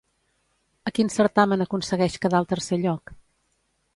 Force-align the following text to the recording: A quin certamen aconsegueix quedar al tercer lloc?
A 0.89 0.93
quin 0.99 1.11
certamen 1.15 1.65
aconsegueix 1.67 2.17
quedar 2.23 2.39
al 2.39 2.49
tercer 2.53 2.83
lloc? 2.87 3.17